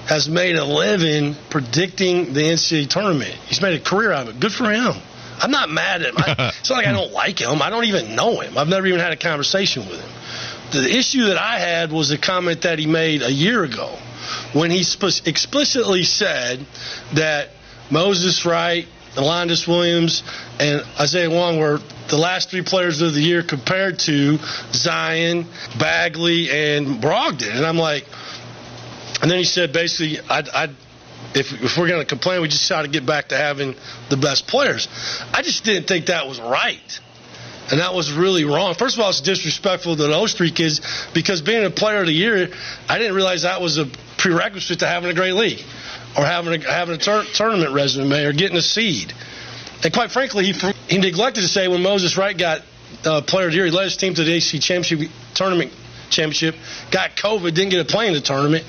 has 0.06 0.28
made 0.28 0.56
a 0.56 0.64
living 0.64 1.36
predicting 1.50 2.32
the 2.32 2.40
NCAA 2.40 2.88
tournament. 2.88 3.34
He's 3.46 3.60
made 3.62 3.80
a 3.80 3.82
career 3.82 4.12
out 4.12 4.28
of 4.28 4.34
it. 4.34 4.40
Good 4.40 4.52
for 4.52 4.70
him. 4.70 4.94
I'm 5.38 5.50
not 5.50 5.70
mad 5.70 6.02
at 6.02 6.08
him. 6.08 6.14
I, 6.18 6.52
it's 6.60 6.68
not 6.68 6.76
like 6.76 6.86
I 6.86 6.92
don't 6.92 7.12
like 7.12 7.40
him. 7.40 7.62
I 7.62 7.70
don't 7.70 7.84
even 7.84 8.14
know 8.14 8.40
him. 8.40 8.58
I've 8.58 8.68
never 8.68 8.86
even 8.86 9.00
had 9.00 9.12
a 9.12 9.16
conversation 9.16 9.88
with 9.88 10.00
him. 10.00 10.10
The 10.72 10.96
issue 10.96 11.26
that 11.26 11.38
I 11.38 11.58
had 11.58 11.92
was 11.92 12.10
a 12.10 12.18
comment 12.18 12.62
that 12.62 12.78
he 12.78 12.86
made 12.86 13.22
a 13.22 13.32
year 13.32 13.64
ago 13.64 13.98
when 14.52 14.70
he 14.70 14.82
sp- 14.86 15.26
explicitly 15.26 16.04
said 16.04 16.64
that 17.14 17.48
Moses 17.90 18.44
Wright, 18.44 18.86
Alondes 19.16 19.66
Williams, 19.66 20.22
and 20.60 20.84
Isaiah 20.98 21.30
Wong 21.30 21.58
were 21.58 21.80
the 22.08 22.16
last 22.16 22.50
three 22.50 22.62
players 22.62 23.00
of 23.00 23.14
the 23.14 23.20
year 23.20 23.42
compared 23.42 23.98
to 24.00 24.38
Zion, 24.72 25.46
Bagley, 25.78 26.50
and 26.50 27.02
Brogdon. 27.02 27.56
And 27.56 27.66
I'm 27.66 27.76
like, 27.78 28.06
and 29.22 29.30
then 29.30 29.38
he 29.38 29.44
said 29.44 29.72
basically, 29.72 30.20
I'd, 30.28 30.48
I'd 30.50 30.70
if, 31.34 31.52
if 31.62 31.76
we're 31.76 31.88
going 31.88 32.00
to 32.00 32.06
complain, 32.06 32.42
we 32.42 32.48
just 32.48 32.68
got 32.68 32.82
to 32.82 32.88
get 32.88 33.06
back 33.06 33.28
to 33.28 33.36
having 33.36 33.74
the 34.08 34.16
best 34.16 34.46
players. 34.46 34.88
I 35.32 35.42
just 35.42 35.64
didn't 35.64 35.86
think 35.86 36.06
that 36.06 36.26
was 36.26 36.40
right. 36.40 37.00
And 37.70 37.80
that 37.80 37.94
was 37.94 38.12
really 38.12 38.44
wrong. 38.44 38.74
First 38.74 38.96
of 38.96 39.02
all, 39.02 39.10
it's 39.10 39.20
disrespectful 39.20 39.96
to 39.96 40.02
those 40.08 40.34
three 40.34 40.50
kids 40.50 40.80
because 41.14 41.40
being 41.40 41.64
a 41.64 41.70
player 41.70 42.00
of 42.00 42.06
the 42.06 42.12
year, 42.12 42.48
I 42.88 42.98
didn't 42.98 43.14
realize 43.14 43.42
that 43.42 43.60
was 43.60 43.78
a 43.78 43.86
prerequisite 44.18 44.80
to 44.80 44.86
having 44.86 45.10
a 45.10 45.14
great 45.14 45.34
league 45.34 45.60
or 46.16 46.24
having 46.24 46.62
a, 46.62 46.70
having 46.70 46.96
a 46.96 46.98
tur- 46.98 47.24
tournament 47.32 47.72
resume 47.72 48.24
or 48.24 48.32
getting 48.32 48.56
a 48.56 48.62
seed. 48.62 49.12
And 49.84 49.92
quite 49.92 50.10
frankly, 50.10 50.52
he, 50.52 50.72
he 50.88 50.98
neglected 50.98 51.42
to 51.42 51.48
say 51.48 51.68
when 51.68 51.82
Moses 51.82 52.16
Wright 52.16 52.36
got 52.36 52.62
uh, 53.04 53.22
player 53.22 53.46
of 53.46 53.52
the 53.52 53.56
year, 53.56 53.66
he 53.66 53.70
led 53.70 53.84
his 53.84 53.96
team 53.96 54.14
to 54.14 54.24
the 54.24 54.32
AC 54.32 54.58
championship 54.58 55.10
tournament 55.34 55.72
championship, 56.10 56.56
got 56.90 57.16
COVID, 57.16 57.54
didn't 57.54 57.70
get 57.70 57.86
to 57.86 57.92
play 57.92 58.08
in 58.08 58.14
the 58.14 58.20
tournament. 58.20 58.64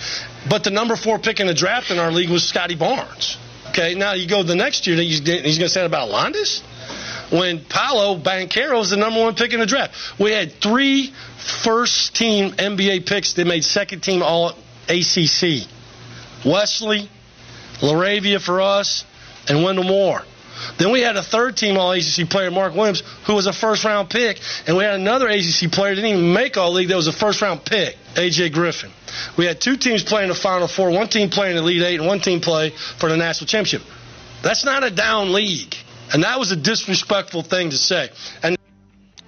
But 0.47 0.63
the 0.63 0.69
number 0.69 0.95
four 0.95 1.17
pick 1.17 1.39
in 1.39 1.47
the 1.47 1.53
draft 1.55 1.89
in 1.89 1.97
our 1.97 2.11
league 2.11 2.29
was 2.29 2.47
Scottie 2.47 2.75
Barnes. 2.75 3.37
Okay, 3.69 3.95
now 3.95 4.13
you 4.13 4.27
go 4.27 4.43
the 4.43 4.55
next 4.55 4.85
year, 4.85 4.95
he's, 4.97 5.19
he's 5.19 5.57
going 5.57 5.67
to 5.67 5.69
say 5.69 5.85
about 5.85 6.09
Alondes? 6.09 6.61
When 7.31 7.63
Paolo 7.63 8.17
Banchero 8.19 8.77
was 8.77 8.89
the 8.89 8.97
number 8.97 9.21
one 9.21 9.35
pick 9.35 9.53
in 9.53 9.59
the 9.59 9.65
draft. 9.65 10.19
We 10.19 10.31
had 10.31 10.51
three 10.61 11.13
first 11.63 12.15
team 12.15 12.51
NBA 12.51 13.05
picks 13.05 13.33
that 13.33 13.47
made 13.47 13.63
second 13.63 14.01
team 14.01 14.21
all 14.21 14.53
ACC. 14.89 15.67
Wesley, 16.45 17.09
LaRavia 17.79 18.41
for 18.41 18.61
us, 18.61 19.05
and 19.47 19.63
Wendell 19.63 19.85
Moore. 19.85 20.23
Then 20.77 20.91
we 20.91 21.01
had 21.01 21.15
a 21.15 21.23
third 21.23 21.57
team 21.57 21.77
All 21.77 21.91
ACC 21.91 22.29
player, 22.29 22.51
Mark 22.51 22.75
Williams, 22.75 23.03
who 23.25 23.33
was 23.33 23.47
a 23.47 23.53
first 23.53 23.83
round 23.83 24.09
pick, 24.09 24.39
and 24.67 24.77
we 24.77 24.83
had 24.83 24.95
another 24.95 25.27
ACC 25.27 25.71
player 25.71 25.95
didn't 25.95 26.09
even 26.09 26.33
make 26.33 26.57
All 26.57 26.71
League 26.71 26.89
that 26.89 26.95
was 26.95 27.07
a 27.07 27.13
first 27.13 27.41
round 27.41 27.65
pick, 27.65 27.97
AJ 28.15 28.53
Griffin. 28.53 28.91
We 29.37 29.45
had 29.45 29.59
two 29.59 29.77
teams 29.77 30.03
playing 30.03 30.29
the 30.29 30.35
Final 30.35 30.67
Four, 30.67 30.91
one 30.91 31.07
team 31.07 31.29
playing 31.29 31.57
in 31.57 31.63
the 31.63 31.63
Elite 31.63 31.83
Eight, 31.83 31.99
and 31.99 32.07
one 32.07 32.19
team 32.19 32.41
play 32.41 32.71
for 32.99 33.09
the 33.09 33.17
national 33.17 33.47
championship. 33.47 33.81
That's 34.43 34.65
not 34.65 34.83
a 34.83 34.91
down 34.91 35.33
league, 35.33 35.75
and 36.13 36.23
that 36.23 36.39
was 36.39 36.51
a 36.51 36.55
disrespectful 36.55 37.43
thing 37.43 37.69
to 37.69 37.77
say. 37.77 38.09
And 38.43 38.57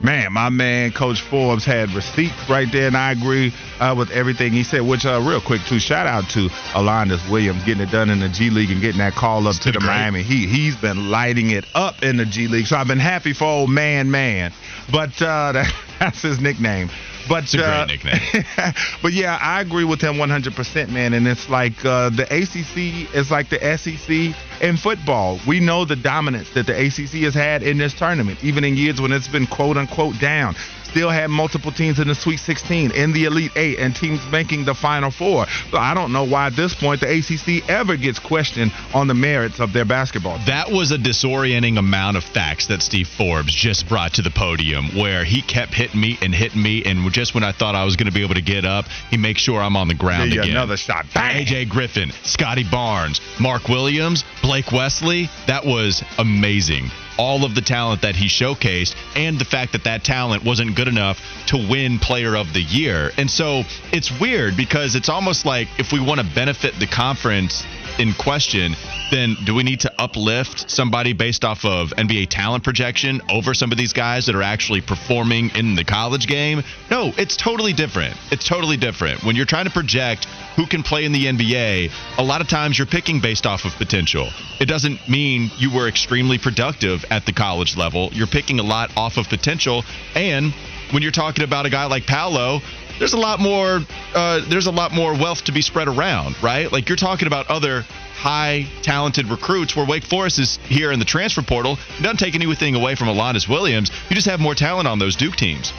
Man, 0.04 0.34
my 0.34 0.50
man, 0.50 0.92
Coach 0.92 1.22
Forbes 1.22 1.64
had 1.64 1.92
receipts 1.92 2.50
right 2.50 2.70
there, 2.70 2.88
and 2.88 2.98
I 2.98 3.14
agree 3.14 3.54
uh, 3.80 3.96
with 3.98 4.12
everything 4.12 4.52
he 4.52 4.64
said. 4.64 4.82
Which, 4.82 5.06
uh, 5.06 5.22
real 5.22 5.40
quick, 5.40 5.62
too, 5.62 5.80
shout 5.80 6.08
out 6.08 6.30
to 6.32 6.50
Alondes 6.76 7.26
Williams 7.30 7.64
getting 7.64 7.88
it 7.88 7.90
done 7.90 8.10
in 8.10 8.20
the 8.20 8.28
G 8.28 8.50
League 8.50 8.70
and 8.70 8.82
getting 8.82 8.98
that 8.98 9.14
call 9.14 9.48
up 9.48 9.56
to 9.62 9.72
the 9.72 9.80
great. 9.80 9.88
Miami. 9.88 10.22
He 10.22 10.46
he's 10.46 10.76
been 10.76 11.10
lighting 11.10 11.52
it 11.52 11.64
up 11.74 12.04
in 12.04 12.18
the 12.18 12.26
G 12.26 12.50
League, 12.50 12.68
so 12.68 12.76
I've 12.76 12.88
been 12.88 13.00
happy 13.00 13.32
for 13.32 13.46
old 13.46 13.70
man, 13.70 14.12
man. 14.12 14.52
But 14.92 15.22
uh, 15.22 15.52
that, 15.54 15.74
that's 16.00 16.22
his 16.22 16.42
nickname. 16.42 16.90
But 17.30 17.46
it's 17.46 17.54
a 17.54 17.66
uh, 17.66 17.86
great 17.86 18.04
nickname. 18.04 18.44
but 19.02 19.14
yeah, 19.14 19.38
I 19.42 19.62
agree 19.62 19.86
with 19.86 20.02
him 20.02 20.16
100%, 20.16 20.90
man. 20.90 21.14
And 21.14 21.26
it's 21.26 21.50
like 21.50 21.86
uh, 21.86 22.10
the 22.10 22.24
ACC 22.24 23.16
is 23.16 23.32
like 23.32 23.50
the 23.50 23.78
SEC 23.78 24.36
in 24.62 24.78
football. 24.78 25.40
We 25.48 25.60
know 25.60 25.86
the 25.86 25.96
dominance 25.96 26.50
that 26.52 26.68
the 26.68 26.74
ACC 26.74 27.24
has 27.24 27.34
had 27.34 27.64
in 27.64 27.78
this 27.78 27.94
tournament, 27.94 28.44
even 28.44 28.64
in 28.64 28.76
years 28.76 29.02
when 29.02 29.12
it's 29.12 29.28
been 29.28 29.48
quote 29.48 29.78
unquote 29.78 30.20
down 30.20 30.56
still 30.94 31.10
had 31.10 31.28
multiple 31.28 31.72
teams 31.72 32.00
in 32.00 32.08
the 32.08 32.14
Sweet 32.14 32.38
16, 32.38 32.92
in 32.92 33.14
the 33.14 33.26
Elite 33.26 33.52
Eight, 33.56 33.80
and 33.80 33.96
teams 33.96 34.22
making 34.32 34.64
the 34.66 34.76
Final 34.76 35.10
Four. 35.10 35.48
So 35.72 35.78
I 35.78 35.96
don't 35.96 36.14
know 36.14 36.24
why 36.24 36.48
at 36.48 36.56
this 36.56 36.76
point 36.76 37.02
the 37.02 37.10
ACC 37.10 37.68
ever 37.68 37.98
gets 37.98 38.20
questioned 38.20 38.72
on 38.94 39.08
the 39.08 39.16
merits 39.16 39.60
of 39.60 39.74
their 39.74 39.86
basketball. 39.86 40.38
That 40.46 40.72
was 40.72 40.92
a 40.92 40.98
disorienting 40.98 41.80
amount 41.80 42.18
of 42.18 42.24
facts 42.24 42.68
that 42.68 42.84
Steve 42.84 43.08
Forbes 43.08 43.56
just 43.56 43.90
brought 43.90 44.14
to 44.14 44.22
the 44.22 44.30
podium, 44.30 44.96
where 44.96 45.24
he 45.24 45.42
kept 45.42 45.74
hitting 45.74 46.00
me 46.00 46.20
and 46.22 46.34
hitting 46.34 46.62
me, 46.62 46.84
and 46.86 47.12
just 47.12 47.34
when 47.34 47.44
I 47.44 47.54
thought 47.54 47.74
I 47.74 47.86
was 47.86 47.96
going 47.96 48.08
to 48.08 48.14
be 48.14 48.24
able 48.24 48.36
to 48.36 48.42
get 48.42 48.64
up, 48.64 48.86
he 49.10 49.18
makes 49.18 49.42
sure 49.42 49.60
I'm 49.60 49.76
on 49.76 49.88
the 49.88 49.96
ground 49.96 50.32
yeah, 50.32 50.42
again. 50.42 50.52
Another 50.52 50.78
shot. 50.78 51.08
Bang. 51.12 51.44
AJ 51.44 51.70
Griffin, 51.70 52.12
Scottie 52.22 52.70
Barnes, 52.70 53.20
Mark 53.40 53.68
Williams, 53.68 54.24
Blake 54.44 54.72
Wesley. 54.72 55.30
That 55.48 55.66
was 55.66 56.04
amazing 56.20 56.92
all 57.18 57.46
of 57.46 57.56
the 57.56 57.62
talent 57.62 58.02
that 58.02 58.16
he 58.16 58.26
showcased 58.26 58.96
and 59.16 59.38
the 59.38 59.46
fact 59.46 59.72
that 59.74 59.84
that 59.84 60.04
talent 60.04 60.44
wasn't 60.44 60.76
good 60.76 60.88
enough 60.88 61.22
to 61.48 61.58
win 61.58 62.00
player 62.00 62.36
of 62.36 62.54
the 62.54 62.62
year. 62.62 63.12
And 63.18 63.30
so 63.30 63.64
it's 63.92 64.12
weird 64.20 64.58
because 64.58 64.96
it's 64.96 65.10
almost 65.10 65.46
like 65.46 65.68
if 65.78 65.92
we 65.92 66.00
want 66.00 66.20
to 66.20 66.26
benefit 66.36 66.74
the 66.80 66.88
conference 66.88 67.64
in 68.00 68.14
question, 68.14 68.76
then 69.12 69.36
do 69.46 69.54
we 69.54 69.64
need 69.64 69.82
to 69.82 69.92
uplift 70.02 70.70
somebody 70.70 71.14
based 71.14 71.46
off 71.46 71.66
of 71.66 71.90
NBA 71.92 72.28
talent 72.30 72.64
projection 72.64 73.22
over 73.30 73.54
some 73.54 73.72
of 73.72 73.78
these 73.78 73.94
guys 73.94 74.26
that 74.26 74.36
are 74.36 74.42
actually 74.42 74.82
performing 74.82 75.52
in 75.56 75.76
the 75.76 75.84
college 75.84 76.28
game? 76.28 76.64
No, 76.90 77.14
it's 77.18 77.38
totally 77.38 77.74
different. 77.74 78.16
It's 78.32 78.48
totally 78.48 78.78
different. 78.78 79.24
When 79.24 79.36
you're 79.36 79.46
trying 79.46 79.66
to 79.66 79.72
project 79.72 80.26
who 80.56 80.66
can 80.66 80.84
play 80.84 81.06
in 81.06 81.12
the 81.12 81.26
NBA, 81.26 81.92
a 82.18 82.24
lot 82.24 82.42
of 82.42 82.48
times 82.48 82.78
you're 82.78 82.88
picking 82.88 83.20
based 83.20 83.46
off 83.46 83.66
of 83.66 83.74
potential. 83.74 84.30
It 84.60 84.66
doesn't 84.66 85.08
mean 85.08 85.52
you 85.58 85.72
were 85.74 85.88
extremely 85.88 86.38
productive 86.38 87.06
at 87.10 87.26
the 87.26 87.34
college 87.34 87.76
level. 87.78 88.10
You're 88.14 88.28
picking 88.28 88.60
a 88.60 88.64
lot 88.64 88.96
off 88.98 89.18
of 89.18 89.28
potential. 89.30 89.84
And 90.16 90.54
when 90.92 91.02
you're 91.02 91.12
talking 91.12 91.44
about 91.44 91.66
a 91.66 91.70
guy 91.70 91.86
like 91.86 92.06
Paolo, 92.06 92.62
there's 93.00 93.14
a 93.14 93.18
lot 93.18 93.40
more 93.40 93.82
uh, 94.14 94.42
there's 94.48 94.68
a 94.68 94.72
lot 94.72 94.92
more 94.92 95.14
wealth 95.14 95.46
to 95.46 95.52
be 95.52 95.62
spread 95.62 95.88
around, 95.88 96.42
right? 96.42 96.72
Like 96.72 96.90
you're 96.90 96.96
talking 96.96 97.28
about 97.28 97.48
other 97.50 97.82
high 98.14 98.68
talented 98.82 99.28
recruits 99.28 99.76
where 99.76 99.86
Wake 99.86 100.04
Forest 100.04 100.40
is 100.40 100.58
here 100.68 100.92
in 100.92 101.00
the 101.00 101.06
transfer 101.06 101.42
portal. 101.42 101.78
It 102.00 102.04
doesn't 102.04 102.18
take 102.18 102.36
anything 102.36 102.76
away 102.76 102.96
from 102.96 103.08
Alondes 103.08 103.48
Williams. 103.50 103.92
You 104.10 104.16
just 104.16 104.28
have 104.28 104.40
more 104.40 104.56
talent 104.56 104.88
on 104.88 105.00
those 105.00 105.16
Duke 105.16 105.36
teams. 105.36 105.74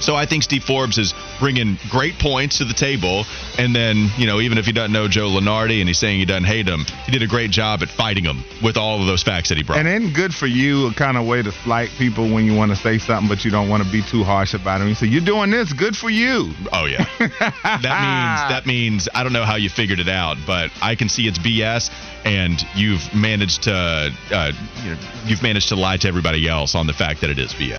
So 0.00 0.14
I 0.14 0.26
think 0.26 0.42
Steve 0.42 0.64
Forbes 0.64 0.98
is 0.98 1.14
bringing 1.38 1.78
great 1.90 2.18
points 2.18 2.58
to 2.58 2.64
the 2.64 2.74
table. 2.74 3.24
And 3.58 3.74
then, 3.74 4.10
you 4.16 4.26
know, 4.26 4.40
even 4.40 4.58
if 4.58 4.66
he 4.66 4.72
doesn't 4.72 4.92
know 4.92 5.08
Joe 5.08 5.28
Lunardi 5.28 5.80
and 5.80 5.88
he's 5.88 5.98
saying 5.98 6.18
he 6.18 6.24
doesn't 6.24 6.44
hate 6.44 6.66
him, 6.66 6.84
he 7.04 7.12
did 7.12 7.22
a 7.22 7.26
great 7.26 7.50
job 7.50 7.82
at 7.82 7.88
fighting 7.88 8.24
him 8.24 8.44
with 8.62 8.76
all 8.76 9.00
of 9.00 9.06
those 9.06 9.22
facts 9.22 9.48
that 9.48 9.58
he 9.58 9.64
brought. 9.64 9.78
And 9.78 9.86
then 9.86 10.12
good 10.12 10.34
for 10.34 10.46
you, 10.46 10.86
a 10.88 10.94
kind 10.94 11.16
of 11.16 11.26
way 11.26 11.42
to 11.42 11.52
slight 11.52 11.90
people 11.98 12.32
when 12.32 12.44
you 12.44 12.54
want 12.54 12.70
to 12.70 12.76
say 12.76 12.98
something, 12.98 13.28
but 13.28 13.44
you 13.44 13.50
don't 13.50 13.68
want 13.68 13.84
to 13.84 13.90
be 13.90 14.02
too 14.02 14.24
harsh 14.24 14.54
about 14.54 14.78
them. 14.78 14.88
You 14.88 14.94
say, 14.94 15.06
you're 15.06 15.24
doing 15.24 15.50
this, 15.50 15.72
good 15.72 15.96
for 15.96 16.10
you. 16.10 16.52
Oh, 16.72 16.86
yeah. 16.86 17.04
that 17.18 17.82
means, 17.82 18.50
that 18.50 18.62
means, 18.66 19.08
I 19.14 19.22
don't 19.22 19.32
know 19.32 19.44
how 19.44 19.56
you 19.56 19.68
figured 19.68 20.00
it 20.00 20.08
out, 20.08 20.36
but 20.46 20.70
I 20.82 20.94
can 20.94 21.08
see 21.08 21.26
it's 21.26 21.38
BS 21.38 21.90
and 22.24 22.60
you've 22.74 23.14
managed 23.14 23.64
to, 23.64 23.72
uh, 23.72 24.52
you 24.82 24.90
know, 24.90 24.98
you've 25.26 25.42
managed 25.42 25.68
to 25.68 25.76
lie 25.76 25.96
to 25.96 26.08
everybody 26.08 26.48
else 26.48 26.74
on 26.74 26.86
the 26.86 26.92
fact 26.92 27.20
that 27.20 27.30
it 27.30 27.38
is 27.38 27.52
BS. 27.54 27.74